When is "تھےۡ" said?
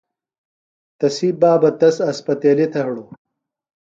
2.71-2.85